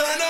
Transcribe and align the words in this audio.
Turn 0.00 0.22
up. 0.22 0.29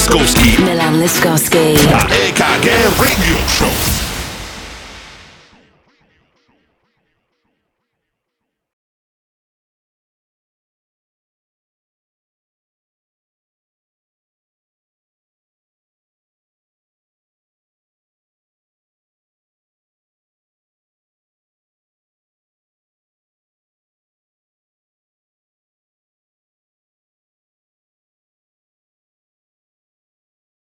Je 0.00 0.64
Milan 0.64 1.00
Liskovský. 1.00 1.76
a 1.94 2.08
EKG 2.08 2.66
Radio 2.96 3.36
Show. 3.48 3.89